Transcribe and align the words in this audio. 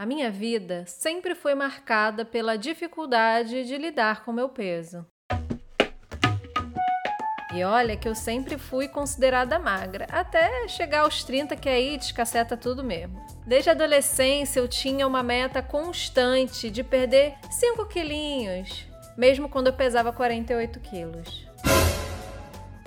A 0.00 0.06
minha 0.06 0.30
vida 0.30 0.84
sempre 0.86 1.34
foi 1.34 1.56
marcada 1.56 2.24
pela 2.24 2.56
dificuldade 2.56 3.64
de 3.64 3.76
lidar 3.76 4.24
com 4.24 4.32
meu 4.32 4.48
peso. 4.48 5.04
E 7.52 7.64
olha 7.64 7.96
que 7.96 8.08
eu 8.08 8.14
sempre 8.14 8.56
fui 8.56 8.86
considerada 8.86 9.58
magra, 9.58 10.06
até 10.12 10.68
chegar 10.68 11.00
aos 11.00 11.24
30 11.24 11.56
que 11.56 11.68
aí 11.68 11.98
descaceta 11.98 12.56
tudo 12.56 12.84
mesmo. 12.84 13.20
Desde 13.44 13.70
a 13.70 13.72
adolescência 13.72 14.60
eu 14.60 14.68
tinha 14.68 15.04
uma 15.04 15.24
meta 15.24 15.60
constante 15.60 16.70
de 16.70 16.84
perder 16.84 17.34
5 17.50 17.84
quilinhos, 17.86 18.86
mesmo 19.16 19.48
quando 19.48 19.66
eu 19.66 19.72
pesava 19.72 20.12
48 20.12 20.78
quilos. 20.78 21.44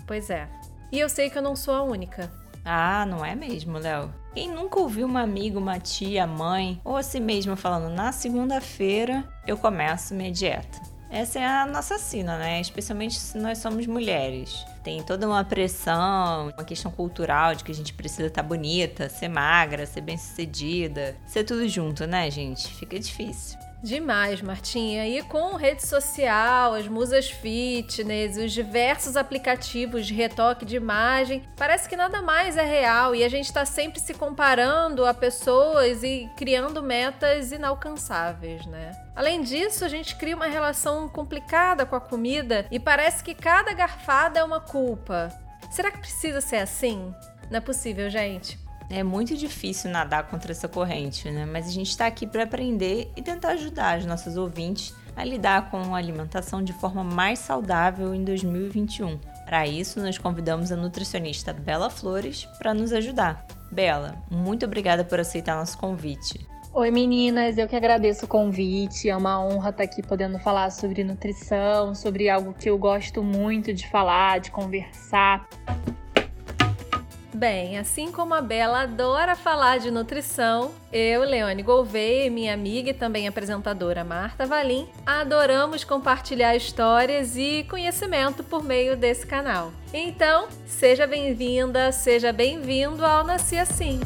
Pois 0.08 0.30
é. 0.30 0.48
E 0.90 0.98
eu 0.98 1.10
sei 1.10 1.30
que 1.30 1.38
eu 1.38 1.42
não 1.42 1.58
sou 1.58 1.74
a 1.74 1.84
única. 1.84 2.32
Ah, 2.64 3.06
não 3.06 3.26
é 3.26 3.36
mesmo, 3.36 3.78
Léo? 3.78 4.21
Quem 4.34 4.50
nunca 4.50 4.80
ouviu 4.80 5.06
uma 5.06 5.22
amiga, 5.22 5.60
uma 5.60 5.78
tia, 5.78 6.26
mãe 6.26 6.80
ou 6.86 6.96
a 6.96 7.04
si 7.04 7.20
mesma 7.20 7.58
falando 7.58 7.94
na 7.94 8.14
segunda-feira 8.14 9.26
eu 9.46 9.58
começo 9.58 10.16
minha 10.16 10.32
dieta? 10.32 10.80
Essa 11.10 11.40
é 11.40 11.46
a 11.46 11.66
nossa 11.66 11.98
sina, 11.98 12.38
né? 12.38 12.62
Especialmente 12.62 13.20
se 13.20 13.38
nós 13.38 13.58
somos 13.58 13.86
mulheres. 13.86 14.66
Tem 14.82 15.04
toda 15.04 15.28
uma 15.28 15.44
pressão, 15.44 16.54
uma 16.58 16.64
questão 16.64 16.90
cultural 16.90 17.54
de 17.54 17.66
que 17.66 17.72
a 17.74 17.76
gente 17.76 17.94
precisa 17.94 18.28
estar 18.28 18.42
bonita, 18.42 19.10
ser 19.10 19.28
magra, 19.28 19.86
ser 19.86 20.00
bem-sucedida, 20.00 21.18
ser 21.28 21.44
tudo 21.44 21.68
junto, 21.68 22.08
né, 22.08 22.32
gente? 22.32 22.74
Fica 22.76 22.98
difícil. 22.98 23.60
Demais, 23.84 24.42
Martinha. 24.42 25.08
E 25.08 25.24
com 25.24 25.56
rede 25.56 25.86
social, 25.86 26.74
as 26.74 26.88
musas 26.88 27.32
fitness, 27.32 28.38
os 28.38 28.52
diversos 28.52 29.18
aplicativos 29.18 30.06
de 30.06 30.14
retoque 30.14 30.66
de 30.66 30.76
imagem, 30.76 31.44
parece 31.58 31.90
que 31.90 31.96
nada 31.96 32.22
mais 32.22 32.58
é 32.58 32.64
real 32.64 33.16
e 33.16 33.24
a 33.24 33.30
gente 33.30 33.46
está 33.46 33.66
sempre 33.66 34.00
se 34.00 34.14
comparando 34.14 35.06
a 35.06 35.14
pessoas 35.14 36.04
e 36.04 36.30
criando 36.38 36.84
metas 36.84 37.52
inalcançáveis, 37.52 38.66
né? 38.68 38.92
Além 39.16 39.42
disso, 39.42 39.84
a 39.84 39.90
gente 39.90 40.16
cria 40.16 40.36
uma 40.36 40.48
relação 40.48 41.10
complicada 41.10 41.86
com 41.86 41.96
a 41.96 42.02
comida 42.02 42.68
e 42.70 42.80
parece 42.80 43.24
que 43.24 43.34
cada 43.34 43.74
garfada 43.74 44.40
é 44.40 44.44
uma 44.44 44.60
culpa. 44.60 45.32
Será 45.72 45.90
que 45.90 46.00
precisa 46.00 46.40
ser 46.40 46.58
assim? 46.58 47.14
Não 47.50 47.58
é 47.58 47.62
possível, 47.62 48.10
gente. 48.10 48.61
É 48.92 49.04
muito 49.04 49.38
difícil 49.38 49.90
nadar 49.90 50.28
contra 50.28 50.52
essa 50.52 50.68
corrente, 50.68 51.32
né? 51.32 51.46
Mas 51.46 51.66
a 51.66 51.72
gente 51.72 51.90
está 51.90 52.06
aqui 52.06 52.28
para 52.28 52.44
aprender 52.44 53.10
e 53.16 53.22
tentar 53.22 53.52
ajudar 53.52 54.00
os 54.00 54.06
nossos 54.06 54.36
ouvintes 54.36 54.94
a 55.16 55.24
lidar 55.24 55.72
com 55.72 55.96
a 55.96 55.98
alimentação 55.98 56.62
de 56.62 56.74
forma 56.74 57.02
mais 57.02 57.40
saudável 57.40 58.14
em 58.14 58.24
2021. 58.24 59.18
Para 59.46 59.66
isso, 59.66 60.02
nós 60.02 60.18
convidamos 60.18 60.74
a 60.74 60.76
nutricionista 60.76 61.54
Bela 61.54 61.90
Flores 61.90 62.46
para 62.58 62.74
nos 62.74 62.92
ajudar. 62.92 63.46
Bela, 63.72 64.16
muito 64.30 64.66
obrigada 64.66 65.06
por 65.06 65.22
aceitar 65.22 65.56
nosso 65.56 65.78
convite. 65.78 66.46
Oi 66.74 66.92
meninas, 66.92 67.58
eu 67.58 67.68
que 67.68 67.76
agradeço 67.76 68.26
o 68.26 68.28
convite. 68.28 69.10
É 69.10 69.16
uma 69.16 69.42
honra 69.42 69.70
estar 69.70 69.84
aqui 69.84 70.02
podendo 70.02 70.38
falar 70.40 70.70
sobre 70.70 71.04
nutrição, 71.04 71.96
sobre 71.96 72.30
algo 72.30 72.54
que 72.54 72.70
eu 72.70 72.78
gosto 72.78 73.24
muito 73.24 73.74
de 73.74 73.90
falar, 73.90 74.40
de 74.42 74.52
conversar. 74.52 75.48
Bem, 77.42 77.80
assim 77.80 78.12
como 78.12 78.36
a 78.36 78.40
Bela 78.40 78.84
adora 78.84 79.36
falar 79.36 79.80
de 79.80 79.90
nutrição, 79.90 80.70
eu, 80.94 81.24
Leone 81.24 81.64
Gouveia 81.64 82.28
e 82.28 82.30
minha 82.30 82.54
amiga 82.54 82.92
e 82.92 82.94
também 82.94 83.28
apresentadora 83.28 84.04
Marta 84.04 84.46
Valim 84.46 84.88
adoramos 85.04 85.84
compartilhar 85.84 86.56
histórias 86.56 87.36
e 87.36 87.66
conhecimento 87.68 88.44
por 88.44 88.64
meio 88.64 88.96
desse 88.96 89.26
canal. 89.26 89.74
Então, 89.92 90.50
seja 90.68 91.08
bem-vinda, 91.08 91.92
seja 91.92 92.32
bem-vindo 92.32 93.04
ao 93.04 93.24
Nasci 93.24 93.58
Assim. 93.58 94.00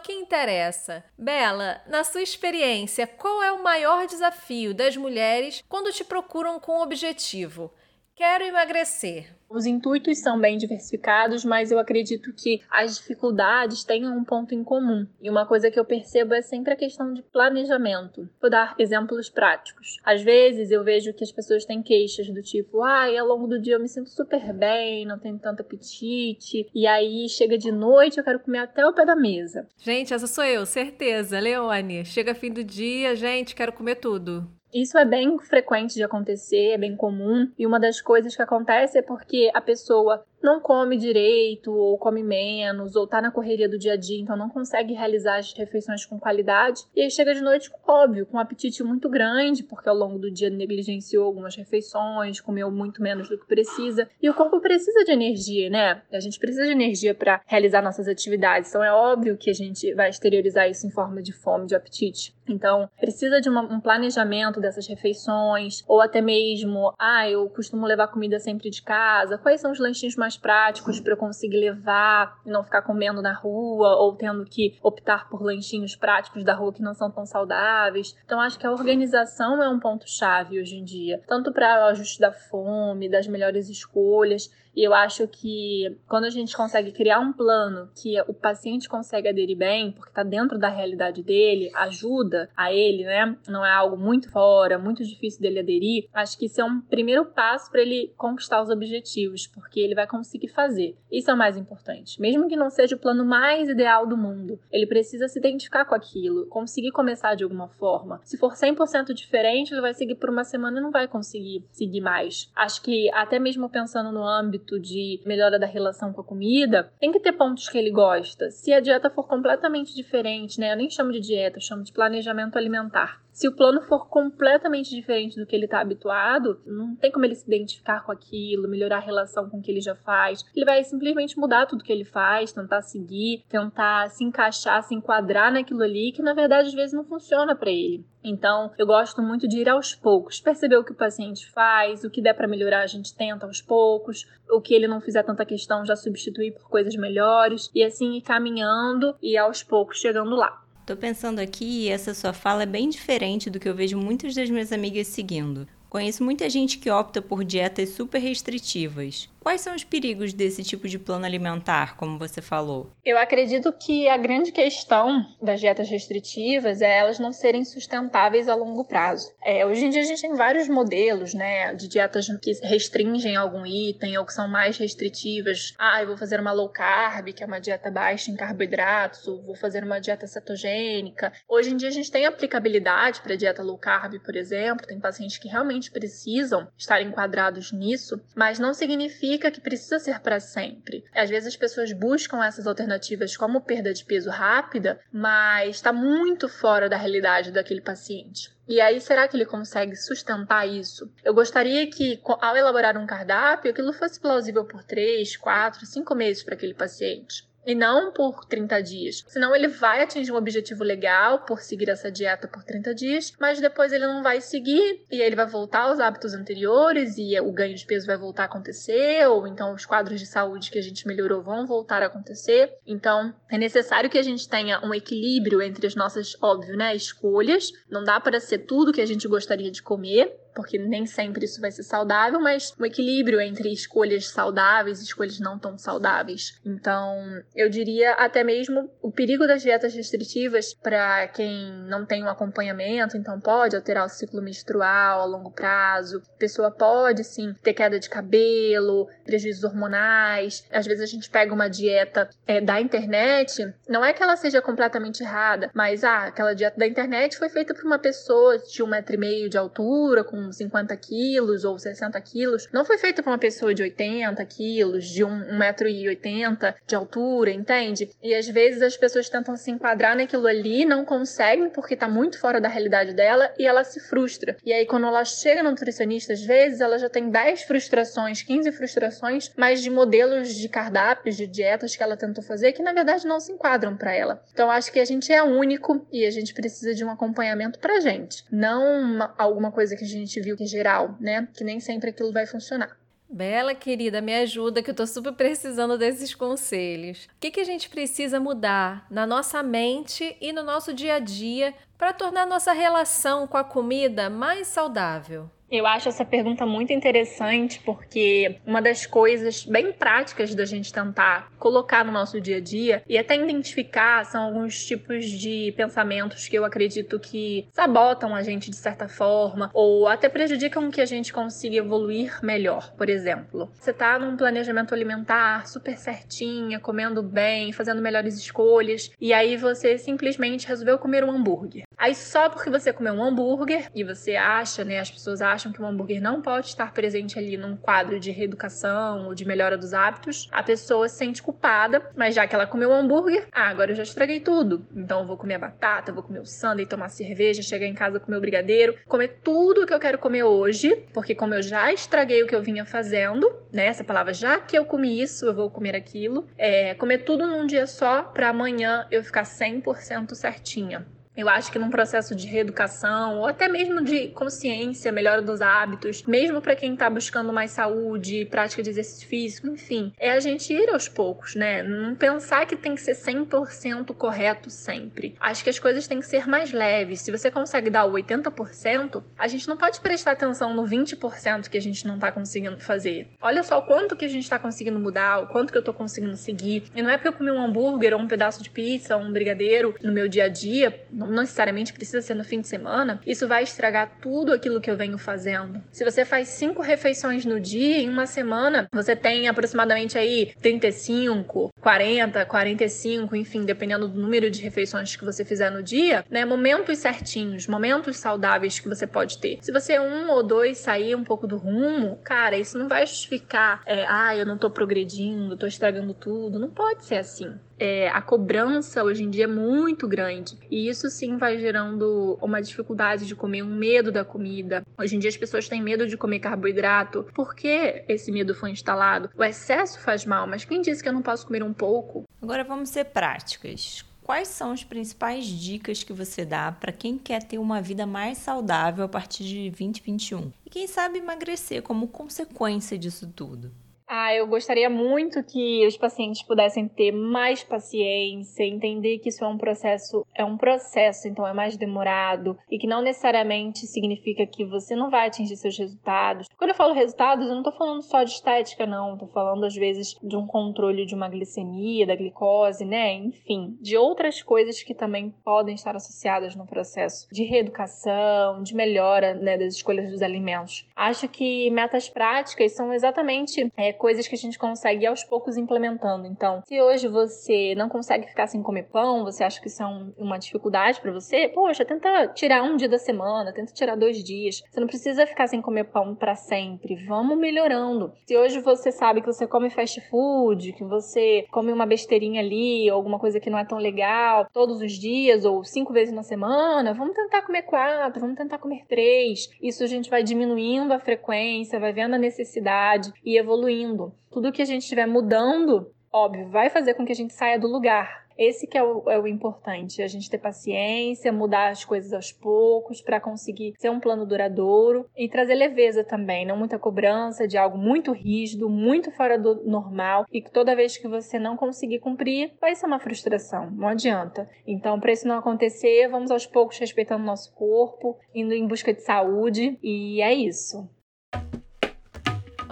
Que 0.00 0.12
interessa. 0.12 1.04
Bela, 1.16 1.80
na 1.86 2.02
sua 2.02 2.22
experiência, 2.22 3.06
qual 3.06 3.42
é 3.42 3.52
o 3.52 3.62
maior 3.62 4.06
desafio 4.06 4.74
das 4.74 4.96
mulheres 4.96 5.62
quando 5.68 5.92
te 5.92 6.02
procuram 6.02 6.58
com 6.58 6.82
objetivo? 6.82 7.72
Quero 8.20 8.44
emagrecer. 8.44 9.34
Os 9.48 9.64
intuitos 9.64 10.18
são 10.18 10.38
bem 10.38 10.58
diversificados, 10.58 11.42
mas 11.42 11.72
eu 11.72 11.78
acredito 11.78 12.34
que 12.34 12.60
as 12.70 12.98
dificuldades 12.98 13.82
têm 13.82 14.06
um 14.06 14.22
ponto 14.22 14.54
em 14.54 14.62
comum. 14.62 15.06
E 15.22 15.30
uma 15.30 15.46
coisa 15.46 15.70
que 15.70 15.80
eu 15.80 15.86
percebo 15.86 16.34
é 16.34 16.42
sempre 16.42 16.74
a 16.74 16.76
questão 16.76 17.14
de 17.14 17.22
planejamento. 17.22 18.28
Vou 18.38 18.50
dar 18.50 18.74
exemplos 18.78 19.30
práticos. 19.30 19.96
Às 20.04 20.20
vezes 20.20 20.70
eu 20.70 20.84
vejo 20.84 21.14
que 21.14 21.24
as 21.24 21.32
pessoas 21.32 21.64
têm 21.64 21.82
queixas 21.82 22.28
do 22.28 22.42
tipo: 22.42 22.82
ai, 22.82 23.16
ah, 23.16 23.22
ao 23.22 23.26
longo 23.26 23.46
do 23.46 23.58
dia 23.58 23.76
eu 23.76 23.80
me 23.80 23.88
sinto 23.88 24.10
super 24.10 24.52
bem, 24.52 25.06
não 25.06 25.18
tenho 25.18 25.38
tanto 25.38 25.62
apetite, 25.62 26.68
e 26.74 26.86
aí 26.86 27.26
chega 27.26 27.56
de 27.56 27.72
noite 27.72 28.18
eu 28.18 28.24
quero 28.24 28.40
comer 28.40 28.58
até 28.58 28.86
o 28.86 28.92
pé 28.92 29.06
da 29.06 29.16
mesa. 29.16 29.66
Gente, 29.78 30.12
essa 30.12 30.26
sou 30.26 30.44
eu, 30.44 30.66
certeza, 30.66 31.40
Leone. 31.40 32.04
Chega 32.04 32.34
fim 32.34 32.52
do 32.52 32.62
dia, 32.62 33.16
gente, 33.16 33.54
quero 33.54 33.72
comer 33.72 33.94
tudo. 33.94 34.59
Isso 34.72 34.96
é 34.96 35.04
bem 35.04 35.38
frequente 35.38 35.94
de 35.94 36.02
acontecer, 36.02 36.70
é 36.70 36.78
bem 36.78 36.96
comum, 36.96 37.50
e 37.58 37.66
uma 37.66 37.80
das 37.80 38.00
coisas 38.00 38.36
que 38.36 38.42
acontece 38.42 38.98
é 38.98 39.02
porque 39.02 39.50
a 39.52 39.60
pessoa 39.60 40.24
não 40.42 40.60
come 40.60 40.96
direito, 40.96 41.72
ou 41.72 41.98
come 41.98 42.22
menos, 42.22 42.96
ou 42.96 43.06
tá 43.06 43.20
na 43.20 43.30
correria 43.30 43.68
do 43.68 43.78
dia 43.78 43.92
a 43.92 43.96
dia, 43.96 44.20
então 44.20 44.36
não 44.36 44.48
consegue 44.48 44.94
realizar 44.94 45.36
as 45.36 45.52
refeições 45.52 46.06
com 46.06 46.18
qualidade. 46.18 46.82
E 46.94 47.02
aí 47.02 47.10
chega 47.10 47.34
de 47.34 47.42
noite, 47.42 47.70
óbvio, 47.86 48.26
com 48.26 48.36
um 48.36 48.40
apetite 48.40 48.82
muito 48.82 49.08
grande, 49.08 49.62
porque 49.62 49.88
ao 49.88 49.94
longo 49.94 50.18
do 50.18 50.30
dia 50.30 50.48
negligenciou 50.48 51.26
algumas 51.26 51.54
refeições, 51.56 52.40
comeu 52.40 52.70
muito 52.70 53.02
menos 53.02 53.28
do 53.28 53.38
que 53.38 53.46
precisa. 53.46 54.08
E 54.22 54.30
o 54.30 54.34
corpo 54.34 54.60
precisa 54.60 55.04
de 55.04 55.12
energia, 55.12 55.68
né? 55.68 56.02
A 56.12 56.20
gente 56.20 56.38
precisa 56.38 56.64
de 56.64 56.72
energia 56.72 57.14
para 57.14 57.42
realizar 57.46 57.82
nossas 57.82 58.08
atividades. 58.08 58.70
Então 58.70 58.82
é 58.82 58.92
óbvio 58.92 59.36
que 59.36 59.50
a 59.50 59.54
gente 59.54 59.92
vai 59.94 60.08
exteriorizar 60.08 60.68
isso 60.70 60.86
em 60.86 60.90
forma 60.90 61.22
de 61.22 61.32
fome, 61.32 61.66
de 61.66 61.74
apetite. 61.74 62.34
Então, 62.48 62.88
precisa 62.98 63.40
de 63.40 63.48
uma, 63.48 63.62
um 63.62 63.80
planejamento 63.80 64.59
dessas 64.60 64.86
refeições, 64.86 65.82
ou 65.88 66.00
até 66.00 66.20
mesmo, 66.20 66.92
ah, 66.98 67.28
eu 67.28 67.48
costumo 67.50 67.86
levar 67.86 68.08
comida 68.08 68.38
sempre 68.38 68.70
de 68.70 68.82
casa. 68.82 69.38
Quais 69.38 69.60
são 69.60 69.72
os 69.72 69.78
lanchinhos 69.78 70.16
mais 70.16 70.36
práticos 70.36 71.00
para 71.00 71.12
eu 71.12 71.16
conseguir 71.16 71.58
levar 71.58 72.38
e 72.44 72.50
não 72.50 72.62
ficar 72.62 72.82
comendo 72.82 73.22
na 73.22 73.32
rua 73.32 73.96
ou 73.96 74.14
tendo 74.14 74.44
que 74.44 74.78
optar 74.82 75.28
por 75.28 75.42
lanchinhos 75.42 75.96
práticos 75.96 76.44
da 76.44 76.54
rua 76.54 76.72
que 76.72 76.82
não 76.82 76.94
são 76.94 77.10
tão 77.10 77.26
saudáveis. 77.26 78.16
Então 78.24 78.40
acho 78.40 78.58
que 78.58 78.66
a 78.66 78.72
organização 78.72 79.62
é 79.62 79.68
um 79.68 79.80
ponto 79.80 80.08
chave 80.08 80.60
hoje 80.60 80.76
em 80.76 80.84
dia, 80.84 81.22
tanto 81.26 81.52
para 81.52 81.86
o 81.86 81.88
ajuste 81.88 82.20
da 82.20 82.32
fome, 82.32 83.08
das 83.08 83.26
melhores 83.26 83.68
escolhas 83.68 84.50
e 84.74 84.86
eu 84.86 84.94
acho 84.94 85.26
que 85.26 85.96
quando 86.06 86.24
a 86.24 86.30
gente 86.30 86.56
consegue 86.56 86.92
criar 86.92 87.20
um 87.20 87.32
plano 87.32 87.90
que 87.94 88.20
o 88.22 88.34
paciente 88.34 88.88
consegue 88.88 89.28
aderir 89.28 89.56
bem, 89.56 89.92
porque 89.92 90.10
está 90.10 90.22
dentro 90.22 90.58
da 90.58 90.68
realidade 90.68 91.22
dele, 91.22 91.70
ajuda 91.74 92.48
a 92.56 92.72
ele, 92.72 93.04
né? 93.04 93.36
Não 93.48 93.64
é 93.64 93.70
algo 93.70 93.96
muito 93.96 94.30
fora, 94.30 94.78
muito 94.78 95.04
difícil 95.04 95.40
dele 95.40 95.60
aderir. 95.60 96.08
Acho 96.14 96.38
que 96.38 96.46
isso 96.46 96.60
é 96.60 96.64
um 96.64 96.80
primeiro 96.80 97.24
passo 97.24 97.70
para 97.70 97.82
ele 97.82 98.12
conquistar 98.16 98.62
os 98.62 98.70
objetivos, 98.70 99.46
porque 99.46 99.80
ele 99.80 99.94
vai 99.94 100.06
conseguir 100.06 100.48
fazer. 100.48 100.96
Isso 101.10 101.30
é 101.30 101.34
o 101.34 101.38
mais 101.38 101.56
importante. 101.56 102.20
Mesmo 102.20 102.48
que 102.48 102.56
não 102.56 102.70
seja 102.70 102.96
o 102.96 102.98
plano 102.98 103.24
mais 103.24 103.68
ideal 103.68 104.06
do 104.06 104.16
mundo, 104.16 104.58
ele 104.70 104.86
precisa 104.86 105.28
se 105.28 105.38
identificar 105.38 105.84
com 105.84 105.94
aquilo, 105.94 106.46
conseguir 106.46 106.92
começar 106.92 107.34
de 107.34 107.44
alguma 107.44 107.68
forma. 107.68 108.20
Se 108.24 108.38
for 108.38 108.52
100% 108.52 109.12
diferente, 109.12 109.72
ele 109.72 109.80
vai 109.80 109.94
seguir 109.94 110.14
por 110.14 110.30
uma 110.30 110.44
semana 110.44 110.78
e 110.78 110.82
não 110.82 110.90
vai 110.90 111.08
conseguir 111.08 111.64
seguir 111.70 112.00
mais. 112.00 112.50
Acho 112.54 112.82
que 112.82 113.10
até 113.12 113.38
mesmo 113.38 113.68
pensando 113.68 114.12
no 114.12 114.24
âmbito 114.24 114.59
de 114.80 115.20
melhora 115.24 115.58
da 115.58 115.66
relação 115.66 116.12
com 116.12 116.20
a 116.20 116.24
comida, 116.24 116.92
tem 117.00 117.12
que 117.12 117.20
ter 117.20 117.32
pontos 117.32 117.68
que 117.68 117.78
ele 117.78 117.90
gosta. 117.90 118.50
Se 118.50 118.72
a 118.72 118.80
dieta 118.80 119.10
for 119.10 119.26
completamente 119.26 119.94
diferente, 119.94 120.60
né? 120.60 120.72
Eu 120.72 120.76
nem 120.76 120.90
chamo 120.90 121.12
de 121.12 121.20
dieta, 121.20 121.58
eu 121.58 121.62
chamo 121.62 121.82
de 121.82 121.92
planejamento 121.92 122.56
alimentar. 122.56 123.20
Se 123.32 123.48
o 123.48 123.54
plano 123.54 123.80
for 123.82 124.08
completamente 124.08 124.90
diferente 124.90 125.38
do 125.38 125.46
que 125.46 125.54
ele 125.54 125.64
está 125.64 125.80
habituado, 125.80 126.60
não 126.66 126.96
tem 126.96 127.10
como 127.10 127.24
ele 127.24 127.34
se 127.34 127.46
identificar 127.46 128.04
com 128.04 128.12
aquilo, 128.12 128.68
melhorar 128.68 128.96
a 128.96 129.00
relação 129.00 129.48
com 129.48 129.58
o 129.58 129.62
que 129.62 129.70
ele 129.70 129.80
já 129.80 129.94
faz. 129.94 130.44
Ele 130.54 130.64
vai 130.64 130.82
simplesmente 130.84 131.38
mudar 131.38 131.66
tudo 131.66 131.84
que 131.84 131.92
ele 131.92 132.04
faz, 132.04 132.52
tentar 132.52 132.82
seguir, 132.82 133.44
tentar 133.48 134.10
se 134.10 134.24
encaixar, 134.24 134.82
se 134.82 134.94
enquadrar 134.94 135.52
naquilo 135.52 135.82
ali, 135.82 136.12
que 136.12 136.22
na 136.22 136.34
verdade 136.34 136.68
às 136.68 136.74
vezes 136.74 136.92
não 136.92 137.04
funciona 137.04 137.54
para 137.54 137.70
ele. 137.70 138.04
Então, 138.22 138.70
eu 138.76 138.86
gosto 138.86 139.22
muito 139.22 139.48
de 139.48 139.60
ir 139.60 139.68
aos 139.68 139.94
poucos, 139.94 140.40
perceber 140.40 140.76
o 140.76 140.84
que 140.84 140.92
o 140.92 140.96
paciente 140.96 141.50
faz, 141.50 142.04
o 142.04 142.10
que 142.10 142.20
der 142.20 142.34
para 142.34 142.46
melhorar 142.46 142.82
a 142.82 142.86
gente 142.86 143.16
tenta 143.16 143.46
aos 143.46 143.62
poucos, 143.62 144.28
o 144.50 144.60
que 144.60 144.74
ele 144.74 144.86
não 144.86 145.00
fizer 145.00 145.22
tanta 145.22 145.46
questão 145.46 145.86
já 145.86 145.96
substituir 145.96 146.52
por 146.52 146.68
coisas 146.68 146.94
melhores 146.96 147.70
e 147.74 147.82
assim 147.82 148.16
ir 148.16 148.22
caminhando 148.22 149.16
e 149.22 149.38
aos 149.38 149.62
poucos 149.62 149.98
chegando 149.98 150.36
lá. 150.36 150.62
Tô 150.90 150.96
pensando 150.96 151.38
aqui 151.38 151.84
e 151.84 151.88
essa 151.88 152.12
sua 152.12 152.32
fala 152.32 152.64
é 152.64 152.66
bem 152.66 152.88
diferente 152.88 153.48
do 153.48 153.60
que 153.60 153.68
eu 153.68 153.74
vejo 153.76 153.96
muitas 153.96 154.34
das 154.34 154.50
minhas 154.50 154.72
amigas 154.72 155.06
seguindo. 155.06 155.64
Conheço 155.88 156.24
muita 156.24 156.50
gente 156.50 156.78
que 156.78 156.90
opta 156.90 157.22
por 157.22 157.44
dietas 157.44 157.90
super 157.90 158.18
restritivas. 158.18 159.28
Quais 159.40 159.62
são 159.62 159.74
os 159.74 159.82
perigos 159.82 160.34
desse 160.34 160.62
tipo 160.62 160.86
de 160.86 160.98
plano 160.98 161.24
alimentar, 161.24 161.96
como 161.96 162.18
você 162.18 162.42
falou? 162.42 162.92
Eu 163.02 163.16
acredito 163.16 163.72
que 163.72 164.06
a 164.06 164.18
grande 164.18 164.52
questão 164.52 165.24
das 165.40 165.60
dietas 165.60 165.88
restritivas 165.88 166.82
é 166.82 166.98
elas 166.98 167.18
não 167.18 167.32
serem 167.32 167.64
sustentáveis 167.64 168.48
a 168.48 168.54
longo 168.54 168.84
prazo. 168.84 169.32
É, 169.42 169.64
hoje 169.64 169.86
em 169.86 169.88
dia 169.90 170.02
a 170.02 170.04
gente 170.04 170.20
tem 170.20 170.34
vários 170.34 170.68
modelos, 170.68 171.32
né, 171.32 171.74
de 171.74 171.88
dietas 171.88 172.26
que 172.42 172.52
restringem 172.62 173.34
algum 173.34 173.64
item 173.64 174.18
ou 174.18 174.26
que 174.26 174.34
são 174.34 174.46
mais 174.46 174.76
restritivas. 174.76 175.74
Ah, 175.78 176.02
eu 176.02 176.08
vou 176.08 176.18
fazer 176.18 176.38
uma 176.38 176.52
low 176.52 176.68
carb, 176.68 177.32
que 177.32 177.42
é 177.42 177.46
uma 177.46 177.60
dieta 177.60 177.90
baixa 177.90 178.30
em 178.30 178.36
carboidratos, 178.36 179.26
ou 179.26 179.42
vou 179.42 179.56
fazer 179.56 179.82
uma 179.82 179.98
dieta 179.98 180.26
cetogênica. 180.26 181.32
Hoje 181.48 181.70
em 181.70 181.78
dia 181.78 181.88
a 181.88 181.92
gente 181.92 182.10
tem 182.10 182.26
aplicabilidade 182.26 183.22
para 183.22 183.36
dieta 183.36 183.62
low 183.62 183.78
carb, 183.78 184.20
por 184.22 184.36
exemplo. 184.36 184.86
Tem 184.86 185.00
pacientes 185.00 185.38
que 185.38 185.48
realmente 185.48 185.90
precisam 185.90 186.68
estar 186.76 187.00
enquadrados 187.00 187.72
nisso, 187.72 188.20
mas 188.36 188.58
não 188.58 188.74
significa 188.74 189.29
significa 189.30 189.50
que 189.50 189.60
precisa 189.60 189.98
ser 189.98 190.20
para 190.20 190.40
sempre. 190.40 191.04
Às 191.14 191.30
vezes 191.30 191.48
as 191.48 191.56
pessoas 191.56 191.92
buscam 191.92 192.44
essas 192.44 192.66
alternativas 192.66 193.36
como 193.36 193.60
perda 193.60 193.92
de 193.92 194.04
peso 194.04 194.30
rápida, 194.30 195.00
mas 195.12 195.76
está 195.76 195.92
muito 195.92 196.48
fora 196.48 196.88
da 196.88 196.96
realidade 196.96 197.52
daquele 197.52 197.80
paciente. 197.80 198.50
E 198.66 198.80
aí, 198.80 199.00
será 199.00 199.26
que 199.26 199.36
ele 199.36 199.44
consegue 199.44 199.96
sustentar 199.96 200.66
isso? 200.66 201.10
Eu 201.24 201.34
gostaria 201.34 201.88
que, 201.90 202.20
ao 202.24 202.56
elaborar 202.56 202.96
um 202.96 203.06
cardápio, 203.06 203.70
aquilo 203.70 203.92
fosse 203.92 204.20
plausível 204.20 204.64
por 204.64 204.84
3, 204.84 205.36
4, 205.36 205.86
5 205.86 206.14
meses 206.14 206.42
para 206.42 206.54
aquele 206.54 206.74
paciente 206.74 207.49
e 207.66 207.74
não 207.74 208.12
por 208.12 208.44
30 208.44 208.82
dias. 208.82 209.24
Senão 209.26 209.54
ele 209.54 209.68
vai 209.68 210.02
atingir 210.02 210.32
um 210.32 210.36
objetivo 210.36 210.82
legal 210.82 211.40
por 211.40 211.60
seguir 211.60 211.88
essa 211.88 212.10
dieta 212.10 212.48
por 212.48 212.64
30 212.64 212.94
dias, 212.94 213.32
mas 213.38 213.60
depois 213.60 213.92
ele 213.92 214.06
não 214.06 214.22
vai 214.22 214.40
seguir 214.40 215.04
e 215.10 215.20
ele 215.20 215.36
vai 215.36 215.46
voltar 215.46 215.82
aos 215.82 216.00
hábitos 216.00 216.34
anteriores 216.34 217.16
e 217.18 217.38
o 217.40 217.52
ganho 217.52 217.74
de 217.74 217.86
peso 217.86 218.06
vai 218.06 218.16
voltar 218.16 218.44
a 218.44 218.46
acontecer, 218.46 219.26
ou 219.28 219.46
então 219.46 219.74
os 219.74 219.86
quadros 219.86 220.20
de 220.20 220.26
saúde 220.26 220.70
que 220.70 220.78
a 220.78 220.82
gente 220.82 221.06
melhorou 221.06 221.42
vão 221.42 221.66
voltar 221.66 222.02
a 222.02 222.06
acontecer. 222.06 222.72
Então, 222.86 223.34
é 223.50 223.58
necessário 223.58 224.10
que 224.10 224.18
a 224.18 224.22
gente 224.22 224.48
tenha 224.48 224.80
um 224.84 224.94
equilíbrio 224.94 225.62
entre 225.62 225.86
as 225.86 225.94
nossas, 225.94 226.36
óbvio, 226.40 226.76
né, 226.76 226.94
escolhas. 226.94 227.70
Não 227.90 228.04
dá 228.04 228.20
para 228.20 228.40
ser 228.40 228.58
tudo 228.58 228.92
que 228.92 229.00
a 229.00 229.06
gente 229.06 229.28
gostaria 229.28 229.70
de 229.70 229.82
comer, 229.82 230.39
porque 230.54 230.78
nem 230.78 231.06
sempre 231.06 231.44
isso 231.44 231.60
vai 231.60 231.70
ser 231.70 231.82
saudável, 231.82 232.40
mas 232.40 232.74
um 232.78 232.84
equilíbrio 232.84 233.40
entre 233.40 233.72
escolhas 233.72 234.28
saudáveis 234.28 235.00
e 235.00 235.04
escolhas 235.04 235.38
não 235.38 235.58
tão 235.58 235.78
saudáveis. 235.78 236.58
Então, 236.64 237.42
eu 237.54 237.68
diria 237.68 238.12
até 238.14 238.42
mesmo 238.42 238.90
o 239.02 239.10
perigo 239.10 239.46
das 239.46 239.62
dietas 239.62 239.94
restritivas 239.94 240.74
para 240.74 241.28
quem 241.28 241.72
não 241.88 242.04
tem 242.04 242.22
um 242.22 242.28
acompanhamento, 242.28 243.16
então 243.16 243.40
pode 243.40 243.76
alterar 243.76 244.06
o 244.06 244.08
ciclo 244.08 244.42
menstrual 244.42 245.20
a 245.20 245.24
longo 245.24 245.50
prazo. 245.50 246.22
Pessoa 246.38 246.70
pode 246.70 247.24
sim 247.24 247.54
ter 247.62 247.74
queda 247.74 247.98
de 247.98 248.08
cabelo, 248.08 249.08
prejuízos 249.24 249.64
hormonais. 249.64 250.64
Às 250.70 250.86
vezes 250.86 251.02
a 251.02 251.06
gente 251.06 251.30
pega 251.30 251.54
uma 251.54 251.68
dieta 251.68 252.28
é, 252.46 252.60
da 252.60 252.80
internet, 252.80 253.72
não 253.88 254.04
é 254.04 254.12
que 254.12 254.22
ela 254.22 254.36
seja 254.36 254.62
completamente 254.62 255.22
errada, 255.22 255.70
mas 255.74 256.04
ah, 256.04 256.26
aquela 256.26 256.54
dieta 256.54 256.78
da 256.78 256.86
internet 256.86 257.36
foi 257.36 257.48
feita 257.48 257.74
por 257.74 257.84
uma 257.84 257.98
pessoa 257.98 258.58
de 258.58 258.82
um 258.82 258.86
metro 258.86 259.14
e 259.14 259.18
meio 259.18 259.48
de 259.48 259.58
altura, 259.58 260.24
com 260.24 260.39
50 260.52 260.96
quilos 260.96 261.64
ou 261.64 261.78
60 261.78 262.20
quilos, 262.20 262.68
não 262.72 262.84
foi 262.84 262.98
feita 262.98 263.22
para 263.22 263.32
uma 263.32 263.38
pessoa 263.38 263.74
de 263.74 263.82
80 263.82 264.44
quilos, 264.46 265.06
de 265.06 265.24
1,80m 265.24 266.74
de 266.86 266.94
altura, 266.94 267.50
entende? 267.50 268.10
E 268.22 268.34
às 268.34 268.48
vezes 268.48 268.82
as 268.82 268.96
pessoas 268.96 269.28
tentam 269.28 269.56
se 269.56 269.70
enquadrar 269.70 270.16
naquilo 270.16 270.46
ali, 270.46 270.84
não 270.84 271.04
conseguem 271.04 271.70
porque 271.70 271.94
está 271.94 272.08
muito 272.08 272.38
fora 272.38 272.60
da 272.60 272.68
realidade 272.68 273.12
dela 273.12 273.52
e 273.58 273.66
ela 273.66 273.84
se 273.84 274.00
frustra. 274.00 274.56
E 274.64 274.72
aí 274.72 274.86
quando 274.86 275.06
ela 275.06 275.24
chega 275.24 275.62
no 275.62 275.70
nutricionista, 275.70 276.32
às 276.32 276.42
vezes 276.42 276.80
ela 276.80 276.98
já 276.98 277.08
tem 277.08 277.30
10 277.30 277.62
frustrações, 277.62 278.42
15 278.42 278.72
frustrações, 278.72 279.50
mas 279.56 279.82
de 279.82 279.90
modelos 279.90 280.54
de 280.54 280.68
cardápios, 280.68 281.36
de 281.36 281.46
dietas 281.46 281.96
que 281.96 282.02
ela 282.02 282.16
tentou 282.16 282.44
fazer 282.44 282.72
que 282.72 282.82
na 282.82 282.92
verdade 282.92 283.26
não 283.26 283.40
se 283.40 283.52
enquadram 283.52 283.96
para 283.96 284.12
ela. 284.12 284.42
Então 284.52 284.70
acho 284.70 284.92
que 284.92 285.00
a 285.00 285.04
gente 285.04 285.32
é 285.32 285.42
único 285.42 286.06
e 286.12 286.24
a 286.24 286.30
gente 286.30 286.52
precisa 286.52 286.94
de 286.94 287.04
um 287.04 287.10
acompanhamento 287.10 287.78
pra 287.78 288.00
gente, 288.00 288.44
não 288.50 289.00
uma, 289.02 289.34
alguma 289.38 289.72
coisa 289.72 289.96
que 289.96 290.04
a 290.04 290.08
gente 290.08 290.29
gente 290.30 290.40
viu 290.40 290.56
que 290.56 290.66
geral, 290.66 291.16
né? 291.18 291.48
Que 291.52 291.64
nem 291.64 291.80
sempre 291.80 292.10
aquilo 292.10 292.32
vai 292.32 292.46
funcionar. 292.46 292.96
Bela 293.28 293.74
querida, 293.74 294.20
me 294.20 294.34
ajuda 294.34 294.82
que 294.82 294.90
eu 294.90 294.94
tô 294.94 295.06
super 295.06 295.32
precisando 295.32 295.96
desses 295.96 296.34
conselhos. 296.34 297.26
O 297.26 297.28
que, 297.40 297.50
que 297.50 297.60
a 297.60 297.64
gente 297.64 297.88
precisa 297.88 298.40
mudar 298.40 299.06
na 299.10 299.26
nossa 299.26 299.62
mente 299.62 300.36
e 300.40 300.52
no 300.52 300.62
nosso 300.62 300.92
dia 300.92 301.14
a 301.14 301.18
dia 301.18 301.74
para 301.96 302.12
tornar 302.12 302.46
nossa 302.46 302.72
relação 302.72 303.46
com 303.46 303.56
a 303.56 303.62
comida 303.64 304.28
mais 304.28 304.66
saudável? 304.66 305.48
Eu 305.70 305.86
acho 305.86 306.08
essa 306.08 306.24
pergunta 306.24 306.66
muito 306.66 306.92
interessante 306.92 307.80
porque 307.84 308.56
uma 308.66 308.82
das 308.82 309.06
coisas 309.06 309.64
bem 309.64 309.92
práticas 309.92 310.52
da 310.52 310.64
gente 310.64 310.92
tentar 310.92 311.48
colocar 311.60 312.04
no 312.04 312.10
nosso 312.10 312.40
dia 312.40 312.56
a 312.56 312.60
dia 312.60 313.04
e 313.08 313.16
até 313.16 313.36
identificar 313.36 314.24
são 314.24 314.42
alguns 314.42 314.84
tipos 314.84 315.26
de 315.26 315.72
pensamentos 315.76 316.48
que 316.48 316.56
eu 316.58 316.64
acredito 316.64 317.20
que 317.20 317.68
sabotam 317.72 318.34
a 318.34 318.42
gente 318.42 318.68
de 318.68 318.76
certa 318.76 319.06
forma 319.08 319.70
ou 319.72 320.08
até 320.08 320.28
prejudicam 320.28 320.90
que 320.90 321.00
a 321.00 321.06
gente 321.06 321.32
consiga 321.32 321.76
evoluir 321.76 322.40
melhor. 322.42 322.92
Por 322.96 323.08
exemplo, 323.08 323.70
você 323.72 323.92
tá 323.92 324.18
num 324.18 324.36
planejamento 324.36 324.92
alimentar 324.92 325.68
super 325.68 325.96
certinha, 325.96 326.80
comendo 326.80 327.22
bem, 327.22 327.72
fazendo 327.72 328.02
melhores 328.02 328.36
escolhas 328.36 329.12
e 329.20 329.32
aí 329.32 329.56
você 329.56 329.96
simplesmente 329.96 330.66
resolveu 330.66 330.98
comer 330.98 331.22
um 331.22 331.30
hambúrguer. 331.30 331.84
Aí 331.96 332.14
só 332.14 332.48
porque 332.48 332.70
você 332.70 332.92
comeu 332.92 333.12
um 333.12 333.22
hambúrguer 333.22 333.88
e 333.94 334.02
você 334.02 334.34
acha, 334.34 334.84
né, 334.84 334.98
as 334.98 335.10
pessoas 335.10 335.40
acham 335.40 335.59
acham 335.60 335.72
que 335.72 335.82
o 335.82 335.86
hambúrguer 335.86 336.22
não 336.22 336.40
pode 336.40 336.68
estar 336.68 336.92
presente 336.92 337.38
ali 337.38 337.56
num 337.56 337.76
quadro 337.76 338.18
de 338.18 338.30
reeducação 338.30 339.26
ou 339.26 339.34
de 339.34 339.44
melhora 339.44 339.76
dos 339.76 339.92
hábitos, 339.92 340.48
a 340.50 340.62
pessoa 340.62 341.06
se 341.08 341.16
sente 341.16 341.42
culpada, 341.42 342.10
mas 342.16 342.34
já 342.34 342.46
que 342.46 342.54
ela 342.54 342.66
comeu 342.66 342.88
o 342.88 342.94
hambúrguer, 342.94 343.46
ah, 343.52 343.68
agora 343.68 343.92
eu 343.92 343.96
já 343.96 344.02
estraguei 344.02 344.40
tudo. 344.40 344.86
Então 344.96 345.20
eu 345.20 345.26
vou 345.26 345.36
comer 345.36 345.56
a 345.56 345.58
batata, 345.58 346.12
vou 346.12 346.22
comer 346.22 346.40
o 346.40 346.46
sundae, 346.46 346.86
tomar 346.86 347.10
cerveja, 347.10 347.62
chegar 347.62 347.86
em 347.86 347.94
casa 347.94 348.18
comer 348.18 348.38
o 348.38 348.40
brigadeiro, 348.40 348.96
comer 349.06 349.40
tudo 349.44 349.86
que 349.86 349.92
eu 349.92 350.00
quero 350.00 350.18
comer 350.18 350.44
hoje, 350.44 351.04
porque 351.12 351.34
como 351.34 351.54
eu 351.54 351.62
já 351.62 351.92
estraguei 351.92 352.42
o 352.42 352.46
que 352.46 352.54
eu 352.54 352.62
vinha 352.62 352.86
fazendo, 352.86 353.52
né, 353.70 353.86
essa 353.86 354.02
palavra, 354.02 354.32
já 354.32 354.58
que 354.58 354.76
eu 354.76 354.86
comi 354.86 355.20
isso, 355.20 355.44
eu 355.44 355.54
vou 355.54 355.70
comer 355.70 355.94
aquilo, 355.94 356.46
é, 356.56 356.94
comer 356.94 357.18
tudo 357.18 357.46
num 357.46 357.66
dia 357.66 357.86
só 357.86 358.22
para 358.22 358.48
amanhã 358.48 359.06
eu 359.10 359.22
ficar 359.22 359.42
100% 359.42 360.34
certinha. 360.34 361.06
Eu 361.40 361.48
acho 361.48 361.72
que 361.72 361.78
num 361.78 361.88
processo 361.88 362.34
de 362.34 362.46
reeducação 362.46 363.38
ou 363.38 363.46
até 363.46 363.66
mesmo 363.66 364.04
de 364.04 364.28
consciência, 364.28 365.10
melhora 365.10 365.40
dos 365.40 365.62
hábitos, 365.62 366.22
mesmo 366.24 366.60
para 366.60 366.76
quem 366.76 366.92
está 366.92 367.08
buscando 367.08 367.50
mais 367.50 367.70
saúde, 367.70 368.44
prática 368.44 368.82
de 368.82 368.90
exercício 368.90 369.26
físico, 369.26 369.66
enfim, 369.68 370.12
é 370.18 370.32
a 370.32 370.38
gente 370.38 370.70
ir 370.70 370.90
aos 370.90 371.08
poucos, 371.08 371.54
né? 371.54 371.82
Não 371.82 372.14
pensar 372.14 372.66
que 372.66 372.76
tem 372.76 372.94
que 372.94 373.00
ser 373.00 373.12
100% 373.12 374.14
correto 374.14 374.68
sempre. 374.68 375.34
Acho 375.40 375.64
que 375.64 375.70
as 375.70 375.78
coisas 375.78 376.06
têm 376.06 376.20
que 376.20 376.26
ser 376.26 376.46
mais 376.46 376.72
leves. 376.72 377.22
Se 377.22 377.30
você 377.30 377.50
consegue 377.50 377.88
dar 377.88 378.04
o 378.04 378.12
80%, 378.12 379.24
a 379.38 379.48
gente 379.48 379.66
não 379.66 379.78
pode 379.78 379.98
prestar 380.00 380.32
atenção 380.32 380.74
no 380.74 380.84
20% 380.84 381.70
que 381.70 381.78
a 381.78 381.82
gente 381.82 382.06
não 382.06 382.16
está 382.16 382.30
conseguindo 382.30 382.78
fazer. 382.78 383.28
Olha 383.40 383.62
só 383.62 383.78
o 383.78 383.82
quanto 383.82 384.14
que 384.14 384.26
a 384.26 384.28
gente 384.28 384.42
está 384.42 384.58
conseguindo 384.58 384.98
mudar, 384.98 385.42
o 385.42 385.46
quanto 385.46 385.72
que 385.72 385.78
eu 385.78 385.80
estou 385.80 385.94
conseguindo 385.94 386.36
seguir. 386.36 386.82
E 386.94 387.00
não 387.00 387.08
é 387.08 387.16
porque 387.16 387.28
eu 387.28 387.32
comi 387.32 387.50
um 387.50 387.64
hambúrguer 387.64 388.12
ou 388.12 388.20
um 388.20 388.28
pedaço 388.28 388.62
de 388.62 388.68
pizza 388.68 389.16
ou 389.16 389.22
um 389.22 389.32
brigadeiro 389.32 389.94
no 390.02 390.12
meu 390.12 390.28
dia 390.28 390.44
a 390.44 390.48
dia, 390.48 391.02
não 391.10 391.29
não 391.30 391.42
necessariamente 391.42 391.92
precisa 391.92 392.20
ser 392.20 392.34
no 392.34 392.44
fim 392.44 392.60
de 392.60 392.68
semana, 392.68 393.20
isso 393.26 393.46
vai 393.46 393.62
estragar 393.62 394.18
tudo 394.20 394.52
aquilo 394.52 394.80
que 394.80 394.90
eu 394.90 394.96
venho 394.96 395.18
fazendo. 395.18 395.82
Se 395.90 396.04
você 396.04 396.24
faz 396.24 396.48
cinco 396.48 396.82
refeições 396.82 397.44
no 397.44 397.60
dia, 397.60 397.98
em 397.98 398.08
uma 398.08 398.26
semana, 398.26 398.88
você 398.92 399.14
tem 399.14 399.48
aproximadamente 399.48 400.18
aí 400.18 400.52
35, 400.60 401.70
40, 401.80 402.44
45, 402.44 403.36
enfim, 403.36 403.64
dependendo 403.64 404.08
do 404.08 404.20
número 404.20 404.50
de 404.50 404.62
refeições 404.62 405.16
que 405.16 405.24
você 405.24 405.44
fizer 405.44 405.70
no 405.70 405.82
dia, 405.82 406.24
né? 406.30 406.44
Momentos 406.44 406.98
certinhos, 406.98 407.66
momentos 407.66 408.16
saudáveis 408.16 408.78
que 408.78 408.88
você 408.88 409.06
pode 409.06 409.38
ter. 409.38 409.58
Se 409.62 409.72
você 409.72 409.98
um 409.98 410.30
ou 410.30 410.42
dois 410.42 410.78
sair 410.78 411.14
um 411.14 411.24
pouco 411.24 411.46
do 411.46 411.56
rumo, 411.56 412.18
cara, 412.24 412.56
isso 412.56 412.78
não 412.78 412.88
vai 412.88 413.06
justificar, 413.06 413.82
é, 413.86 414.04
ah, 414.08 414.36
eu 414.36 414.46
não 414.46 414.58
tô 414.58 414.70
progredindo, 414.70 415.56
tô 415.56 415.66
estragando 415.66 416.14
tudo. 416.14 416.58
Não 416.58 416.70
pode 416.70 417.04
ser 417.04 417.16
assim 417.16 417.54
é, 417.80 418.10
a 418.10 418.20
cobrança 418.20 419.02
hoje 419.02 419.24
em 419.24 419.30
dia 419.30 419.44
é 419.44 419.46
muito 419.46 420.06
grande. 420.06 420.58
E 420.70 420.86
isso 420.86 421.08
sim 421.08 421.38
vai 421.38 421.58
gerando 421.58 422.38
uma 422.42 422.60
dificuldade 422.60 423.26
de 423.26 423.34
comer, 423.34 423.62
um 423.62 423.74
medo 423.74 424.12
da 424.12 424.22
comida. 424.22 424.84
Hoje 424.98 425.16
em 425.16 425.18
dia 425.18 425.30
as 425.30 425.36
pessoas 425.36 425.66
têm 425.66 425.82
medo 425.82 426.06
de 426.06 426.18
comer 426.18 426.40
carboidrato. 426.40 427.26
Por 427.34 427.54
que 427.54 428.04
esse 428.06 428.30
medo 428.30 428.54
foi 428.54 428.70
instalado? 428.70 429.30
O 429.34 429.42
excesso 429.42 429.98
faz 430.00 430.26
mal, 430.26 430.46
mas 430.46 430.66
quem 430.66 430.82
disse 430.82 431.02
que 431.02 431.08
eu 431.08 431.12
não 431.12 431.22
posso 431.22 431.46
comer 431.46 431.62
um 431.62 431.72
pouco? 431.72 432.24
Agora 432.42 432.62
vamos 432.62 432.90
ser 432.90 433.06
práticas. 433.06 434.04
Quais 434.22 434.48
são 434.48 434.72
as 434.72 434.84
principais 434.84 435.46
dicas 435.46 436.04
que 436.04 436.12
você 436.12 436.44
dá 436.44 436.70
para 436.70 436.92
quem 436.92 437.18
quer 437.18 437.42
ter 437.42 437.58
uma 437.58 437.80
vida 437.80 438.06
mais 438.06 438.38
saudável 438.38 439.04
a 439.04 439.08
partir 439.08 439.42
de 439.42 439.70
2021? 439.70 440.52
E 440.66 440.70
quem 440.70 440.86
sabe 440.86 441.18
emagrecer 441.18 441.82
como 441.82 442.06
consequência 442.06 442.98
disso 442.98 443.26
tudo? 443.34 443.72
Ah, 444.12 444.34
eu 444.34 444.44
gostaria 444.48 444.90
muito 444.90 445.40
que 445.44 445.86
os 445.86 445.96
pacientes 445.96 446.42
pudessem 446.42 446.88
ter 446.88 447.12
mais 447.12 447.62
paciência, 447.62 448.64
entender 448.64 449.20
que 449.20 449.28
isso 449.28 449.44
é 449.44 449.46
um 449.46 449.56
processo, 449.56 450.26
é 450.34 450.44
um 450.44 450.56
processo, 450.56 451.28
então 451.28 451.46
é 451.46 451.52
mais 451.52 451.76
demorado 451.76 452.58
e 452.68 452.76
que 452.76 452.88
não 452.88 453.02
necessariamente 453.02 453.86
significa 453.86 454.44
que 454.44 454.64
você 454.64 454.96
não 454.96 455.10
vai 455.10 455.28
atingir 455.28 455.54
seus 455.54 455.78
resultados. 455.78 456.48
Quando 456.58 456.70
eu 456.70 456.76
falo 456.76 456.92
resultados, 456.92 457.46
eu 457.46 457.54
não 457.54 457.62
tô 457.62 457.70
falando 457.70 458.02
só 458.02 458.24
de 458.24 458.32
estética, 458.32 458.84
não, 458.84 459.16
tô 459.16 459.28
falando 459.28 459.64
às 459.64 459.76
vezes 459.76 460.18
de 460.20 460.36
um 460.36 460.44
controle 460.44 461.06
de 461.06 461.14
uma 461.14 461.28
glicemia, 461.28 462.04
da 462.04 462.16
glicose, 462.16 462.84
né? 462.84 463.12
Enfim, 463.12 463.78
de 463.80 463.96
outras 463.96 464.42
coisas 464.42 464.82
que 464.82 464.92
também 464.92 465.32
podem 465.44 465.76
estar 465.76 465.94
associadas 465.94 466.56
no 466.56 466.66
processo 466.66 467.28
de 467.30 467.44
reeducação, 467.44 468.60
de 468.64 468.74
melhora 468.74 469.34
né, 469.34 469.56
das 469.56 469.76
escolhas 469.76 470.10
dos 470.10 470.20
alimentos. 470.20 470.84
Acho 470.96 471.28
que 471.28 471.70
metas 471.70 472.08
práticas 472.08 472.72
são 472.72 472.92
exatamente 472.92 473.70
é, 473.76 473.99
coisas 474.00 474.26
que 474.26 474.34
a 474.34 474.38
gente 474.38 474.58
consegue 474.58 475.06
aos 475.06 475.22
poucos 475.22 475.58
implementando. 475.58 476.26
Então, 476.26 476.62
se 476.66 476.80
hoje 476.80 477.06
você 477.06 477.74
não 477.76 477.86
consegue 477.86 478.26
ficar 478.26 478.46
sem 478.46 478.62
comer 478.62 478.84
pão, 478.84 479.24
você 479.24 479.44
acha 479.44 479.60
que 479.60 479.68
isso 479.68 479.82
é 479.82 479.86
um, 479.86 480.10
uma 480.16 480.38
dificuldade 480.38 480.98
para 481.02 481.12
você, 481.12 481.48
poxa, 481.48 481.84
tenta 481.84 482.28
tirar 482.28 482.62
um 482.62 482.76
dia 482.76 482.88
da 482.88 482.96
semana, 482.96 483.52
tenta 483.52 483.74
tirar 483.74 483.96
dois 483.96 484.24
dias. 484.24 484.62
Você 484.70 484.80
não 484.80 484.86
precisa 484.86 485.26
ficar 485.26 485.46
sem 485.48 485.60
comer 485.60 485.84
pão 485.84 486.14
para 486.14 486.34
sempre. 486.34 486.96
Vamos 487.06 487.36
melhorando. 487.36 488.10
Se 488.26 488.34
hoje 488.38 488.58
você 488.60 488.90
sabe 488.90 489.20
que 489.20 489.26
você 489.26 489.46
come 489.46 489.68
fast 489.68 490.00
food, 490.08 490.72
que 490.72 490.84
você 490.84 491.44
come 491.50 491.70
uma 491.70 491.84
besteirinha 491.84 492.40
ali, 492.40 492.88
alguma 492.88 493.18
coisa 493.18 493.38
que 493.38 493.50
não 493.50 493.58
é 493.58 493.66
tão 493.66 493.76
legal, 493.76 494.46
todos 494.50 494.80
os 494.80 494.92
dias 494.92 495.44
ou 495.44 495.62
cinco 495.62 495.92
vezes 495.92 496.14
na 496.14 496.22
semana, 496.22 496.94
vamos 496.94 497.14
tentar 497.14 497.42
comer 497.42 497.62
quatro, 497.62 498.18
vamos 498.18 498.36
tentar 498.38 498.56
comer 498.56 498.86
três. 498.88 499.50
Isso 499.60 499.84
a 499.84 499.86
gente 499.86 500.08
vai 500.08 500.22
diminuindo 500.22 500.94
a 500.94 500.98
frequência, 500.98 501.78
vai 501.78 501.92
vendo 501.92 502.14
a 502.14 502.18
necessidade 502.18 503.12
e 503.22 503.36
evoluindo 503.36 503.89
tudo 504.30 504.52
que 504.52 504.62
a 504.62 504.66
gente 504.66 504.82
estiver 504.82 505.06
mudando, 505.06 505.90
óbvio, 506.12 506.48
vai 506.48 506.70
fazer 506.70 506.94
com 506.94 507.04
que 507.04 507.12
a 507.12 507.16
gente 507.16 507.32
saia 507.32 507.58
do 507.58 507.66
lugar. 507.66 508.20
Esse 508.40 508.66
que 508.66 508.78
é 508.78 508.82
o, 508.82 509.10
é 509.10 509.18
o 509.18 509.26
importante, 509.26 510.02
a 510.02 510.06
gente 510.06 510.30
ter 510.30 510.38
paciência, 510.38 511.30
mudar 511.30 511.68
as 511.68 511.84
coisas 511.84 512.10
aos 512.10 512.32
poucos 512.32 513.02
para 513.02 513.20
conseguir 513.20 513.74
ser 513.76 513.90
um 513.90 514.00
plano 514.00 514.24
duradouro 514.24 515.04
e 515.14 515.28
trazer 515.28 515.54
leveza 515.54 516.02
também, 516.02 516.46
não 516.46 516.56
muita 516.56 516.78
cobrança 516.78 517.46
de 517.46 517.58
algo 517.58 517.76
muito 517.76 518.12
rígido, 518.12 518.70
muito 518.70 519.10
fora 519.10 519.38
do 519.38 519.62
normal 519.68 520.24
e 520.32 520.40
que 520.40 520.50
toda 520.50 520.74
vez 520.74 520.96
que 520.96 521.06
você 521.06 521.38
não 521.38 521.54
conseguir 521.54 521.98
cumprir, 521.98 522.54
vai 522.58 522.74
ser 522.74 522.86
uma 522.86 522.98
frustração, 522.98 523.70
não 523.72 523.88
adianta. 523.88 524.48
Então, 524.66 524.98
para 524.98 525.12
isso 525.12 525.28
não 525.28 525.36
acontecer, 525.36 526.08
vamos 526.08 526.30
aos 526.30 526.46
poucos 526.46 526.78
respeitando 526.78 527.22
o 527.22 527.26
nosso 527.26 527.54
corpo, 527.54 528.18
indo 528.34 528.54
em 528.54 528.66
busca 528.66 528.94
de 528.94 529.02
saúde 529.02 529.78
e 529.82 530.22
é 530.22 530.32
isso. 530.32 530.88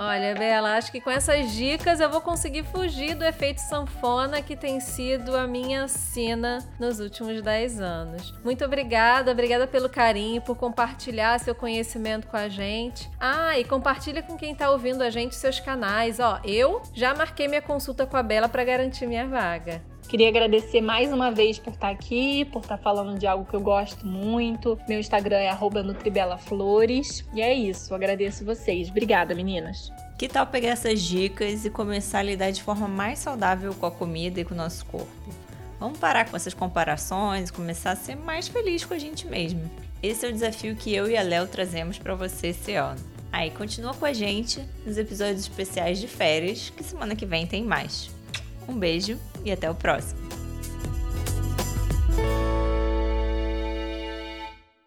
Olha, 0.01 0.33
Bela, 0.33 0.77
acho 0.77 0.93
que 0.93 1.01
com 1.01 1.11
essas 1.11 1.51
dicas 1.51 1.99
eu 1.99 2.09
vou 2.09 2.21
conseguir 2.21 2.63
fugir 2.63 3.17
do 3.17 3.25
efeito 3.25 3.59
sanfona 3.59 4.41
que 4.41 4.55
tem 4.55 4.79
sido 4.79 5.37
a 5.37 5.45
minha 5.45 5.89
sina 5.89 6.65
nos 6.79 7.01
últimos 7.01 7.43
10 7.43 7.81
anos. 7.81 8.33
Muito 8.45 8.65
obrigada, 8.65 9.33
obrigada 9.33 9.67
pelo 9.67 9.89
carinho, 9.89 10.41
por 10.41 10.57
compartilhar 10.57 11.41
seu 11.41 11.53
conhecimento 11.53 12.29
com 12.29 12.37
a 12.37 12.49
gente. 12.49 13.11
Ah, 13.19 13.59
e 13.59 13.65
compartilha 13.65 14.23
com 14.23 14.37
quem 14.37 14.53
está 14.53 14.71
ouvindo 14.71 15.03
a 15.03 15.11
gente 15.11 15.35
seus 15.35 15.59
canais. 15.59 16.21
Ó, 16.21 16.39
eu 16.45 16.81
já 16.95 17.13
marquei 17.13 17.49
minha 17.49 17.61
consulta 17.61 18.07
com 18.07 18.17
a 18.17 18.23
Bela 18.23 18.49
para 18.49 18.63
garantir 18.63 19.05
minha 19.05 19.27
vaga. 19.27 19.83
Queria 20.09 20.29
agradecer 20.29 20.81
mais 20.81 21.13
uma 21.13 21.31
vez 21.31 21.59
por 21.59 21.75
estar 21.75 21.91
aqui, 21.91 22.47
por 22.47 22.63
estar 22.63 22.79
falando 22.79 23.19
de 23.19 23.27
algo 23.27 23.45
que 23.45 23.55
eu 23.55 23.61
gosto 23.61 24.07
muito. 24.07 24.79
Meu 24.89 24.99
Instagram 24.99 25.37
é 25.37 25.55
@nutribelaflores. 25.55 27.27
E 27.35 27.43
é 27.43 27.53
isso, 27.53 27.95
agradeço 27.95 28.43
vocês. 28.43 28.89
Obrigada, 28.89 29.35
meninas. 29.35 29.93
Que 30.19 30.27
tal 30.27 30.47
pegar 30.47 30.71
essas 30.71 31.03
dicas 31.03 31.67
e 31.67 31.71
começar 31.71 32.21
a 32.21 32.23
lidar 32.23 32.51
de 32.51 32.63
forma 32.63 32.89
mais 32.89 33.19
saudável 33.19 33.75
com 33.75 33.85
a 33.85 33.91
comida 33.91 34.41
e 34.41 34.45
com 34.47 34.55
o 34.55 34.57
nosso 34.57 34.87
corpo? 34.87 35.13
Vamos 35.79 35.99
parar 35.99 36.29
com 36.29 36.37
essas 36.37 36.55
comparações 36.55 37.51
e 37.51 37.53
começar 37.53 37.91
a 37.91 37.97
ser 37.97 38.17
mais 38.17 38.49
feliz 38.49 38.87
com 38.87 38.95
a 38.95 38.99
gente 38.99 39.27
mesmo. 39.27 39.71
Esse 40.03 40.25
é 40.25 40.31
o 40.31 40.33
desafio 40.33 40.75
que 40.75 40.95
eu 40.95 41.11
e 41.11 41.19
a 41.19 41.23
Léo 41.23 41.47
trazemos 41.47 41.99
para 41.99 42.15
você 42.15 42.49
esse 42.49 42.73
ano. 42.75 42.99
Aí 43.31 43.51
continua 43.51 43.93
com 43.93 44.07
a 44.07 44.13
gente 44.15 44.65
nos 44.87 44.97
episódios 44.97 45.43
especiais 45.43 46.01
de 46.01 46.09
férias, 46.09 46.71
que 46.71 46.83
semana 46.83 47.15
que 47.15 47.27
vem 47.27 47.47
tem 47.47 47.63
mais. 47.63 48.11
Um 48.67 48.79
beijo 48.79 49.19
e 49.49 49.53
até 49.53 49.71
o 49.71 49.75
próximo. 49.75 50.28